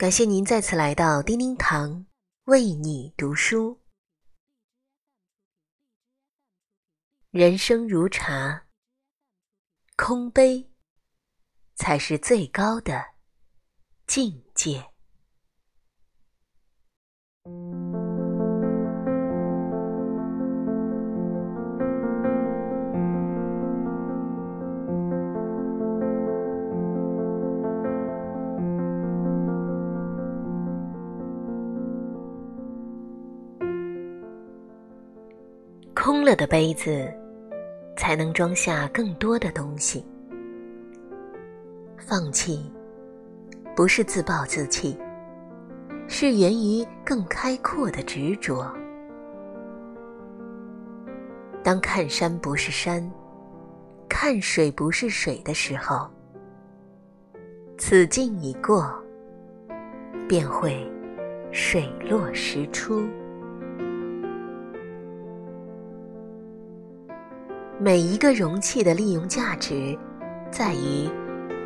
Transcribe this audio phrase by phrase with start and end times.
[0.00, 2.06] 感谢您再次来到叮叮堂
[2.44, 3.82] 为你读书。
[7.28, 8.66] 人生如茶，
[9.96, 10.70] 空杯
[11.74, 13.08] 才是最高的
[14.06, 14.90] 境界。
[36.02, 37.12] 空了的杯子，
[37.94, 40.02] 才能装下更多的东西。
[41.98, 42.72] 放弃，
[43.76, 44.98] 不是自暴自弃，
[46.08, 48.74] 是源于更开阔的执着。
[51.62, 53.06] 当看山不是山，
[54.08, 56.08] 看水不是水的时候，
[57.76, 58.90] 此境已过，
[60.26, 60.90] 便会
[61.52, 63.06] 水落石出。
[67.82, 69.98] 每一个容器的利用价值，
[70.50, 71.08] 在于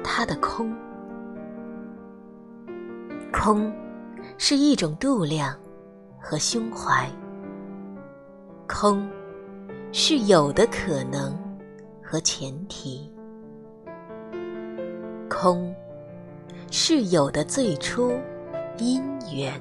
[0.05, 0.73] 它的空。
[3.33, 3.73] 空，
[4.39, 5.59] 是一种度量
[6.20, 7.11] 和胸怀。
[8.69, 9.11] 空，
[9.91, 11.37] 是有的可能
[12.01, 13.12] 和前提。
[15.29, 15.75] 空，
[16.70, 18.12] 是有的最初
[18.79, 19.03] 因
[19.35, 19.61] 缘。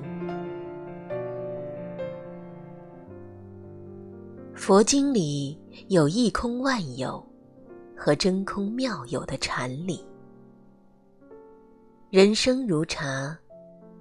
[4.66, 7.22] 佛经里有一空万有
[7.98, 10.00] 和真空妙有的禅理。
[12.10, 13.38] 人生如茶，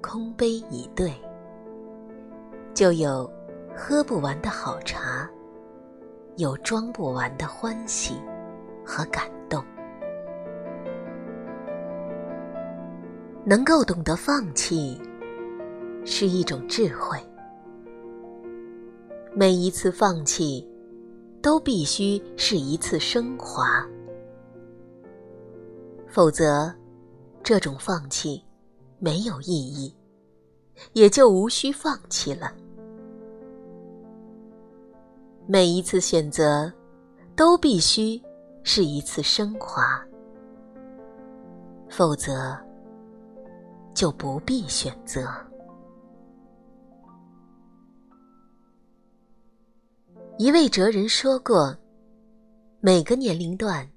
[0.01, 1.13] 空杯以对，
[2.75, 3.29] 就有
[3.75, 5.29] 喝不完的好茶，
[6.37, 8.15] 有装不完的欢喜
[8.87, 9.65] 和感动。
[13.45, 14.97] 能够懂得放弃，
[16.05, 17.19] 是一种智慧。
[19.35, 20.69] 每一次放弃，
[21.41, 23.83] 都必须是一次升华，
[26.07, 26.71] 否则，
[27.43, 28.45] 这种放弃
[28.99, 29.95] 没有意义，
[30.93, 32.53] 也就无需放弃了。
[35.47, 36.71] 每一次选择，
[37.35, 38.21] 都必须
[38.63, 39.99] 是一次升华，
[41.89, 42.55] 否则，
[43.95, 45.27] 就不必选择。
[50.43, 51.79] 一位哲人说过
[52.83, 53.89] ：“每个年龄段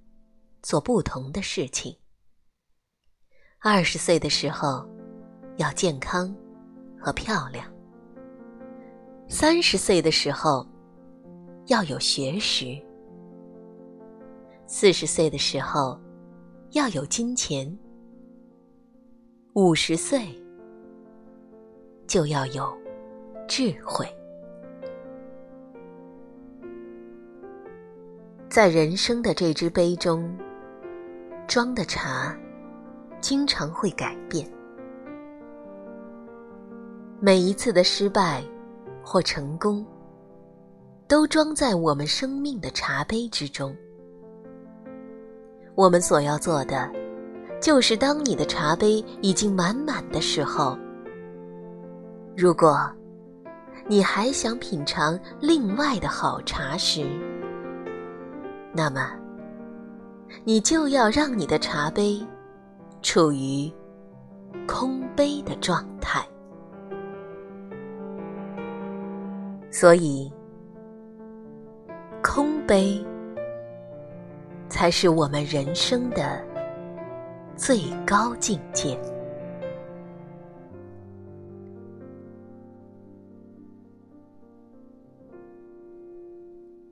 [0.62, 1.98] 做不同的事情。
[3.58, 4.88] 二十岁的时候
[5.58, 6.32] 要健康
[7.00, 7.66] 和漂亮；
[9.28, 10.64] 三十岁的时候
[11.66, 12.80] 要有学识；
[14.68, 16.00] 四十岁的时候
[16.74, 17.76] 要有金钱；
[19.56, 20.28] 五十岁
[22.06, 22.72] 就要有
[23.48, 24.08] 智慧。”
[28.56, 30.34] 在人生的这只杯中，
[31.46, 32.34] 装的茶，
[33.20, 34.50] 经常会改变。
[37.20, 38.42] 每一次的失败
[39.04, 39.86] 或成功，
[41.06, 43.76] 都装在我们生命的茶杯之中。
[45.76, 46.90] 我们所要做的，
[47.60, 50.80] 就是当你的茶杯已经满满的时候，
[52.38, 52.90] 如果
[53.86, 57.06] 你还想品尝另外的好茶时，
[58.78, 59.10] 那么，
[60.44, 62.22] 你就要让你的茶杯
[63.02, 63.72] 处于
[64.68, 66.28] 空杯的状态。
[69.72, 70.30] 所以，
[72.22, 73.02] 空杯
[74.68, 76.44] 才是我们人生的
[77.56, 79.00] 最高境界。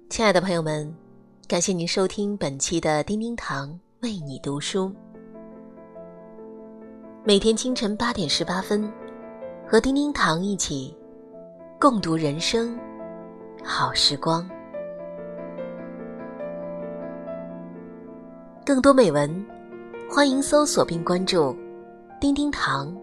[0.09, 1.02] 亲爱的朋友们。
[1.53, 4.91] 感谢您收听本期的叮叮堂为你读书。
[7.23, 8.91] 每天清晨八点十八分，
[9.67, 10.97] 和叮叮堂一起
[11.79, 12.75] 共读人生
[13.63, 14.49] 好时光。
[18.65, 19.45] 更多美文，
[20.09, 21.55] 欢迎搜索并关注
[22.19, 22.97] “叮叮堂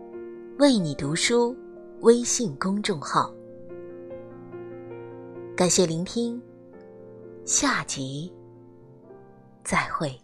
[0.58, 1.56] 为你读书”
[2.02, 3.32] 微信公众号。
[5.54, 6.42] 感谢聆听。
[7.46, 8.30] 下集
[9.62, 10.20] 再会。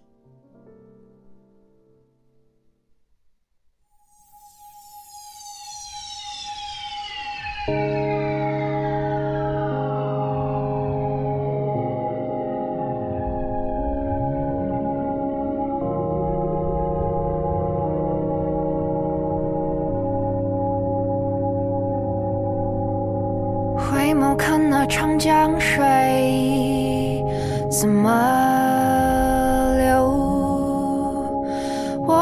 [23.77, 27.25] 回眸看那长江水
[27.71, 28.46] 怎么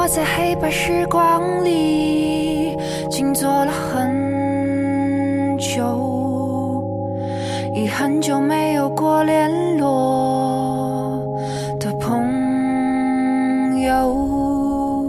[0.07, 2.77] 在黑白时光里，
[3.11, 6.85] 静坐了很久，
[7.75, 11.19] 已很久没有过联络
[11.81, 15.05] 的朋友，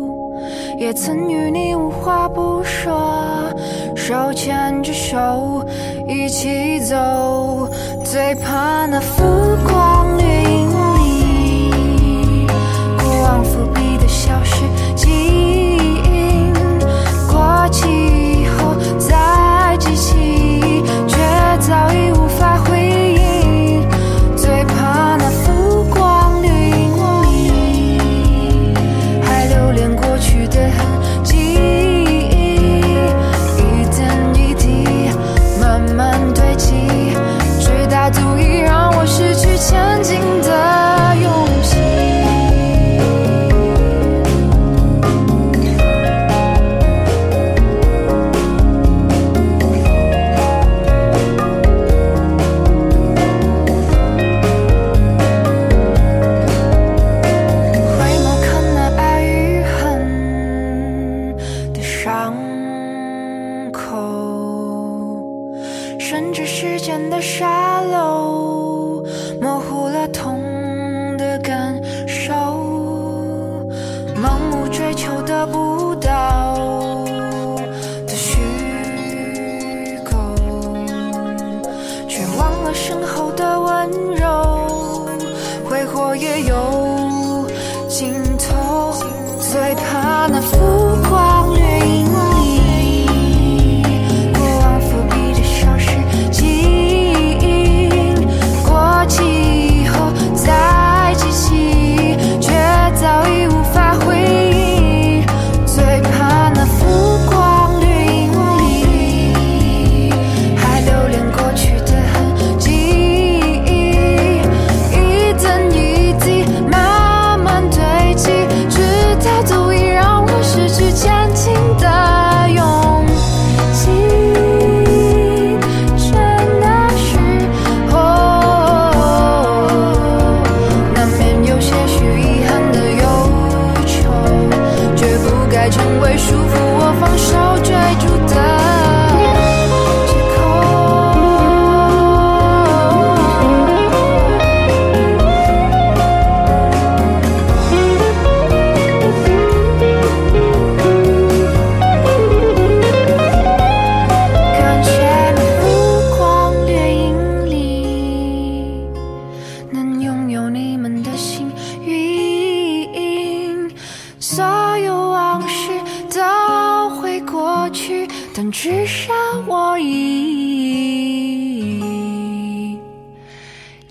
[0.79, 3.53] 也曾与你无话不说，
[3.95, 5.61] 手牵着手
[6.07, 7.67] 一起走，
[8.03, 9.23] 最怕那浮
[9.67, 10.64] 光掠影。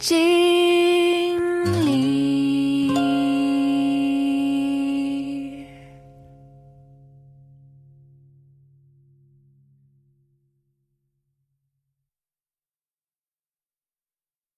[0.05, 0.44] Jesus.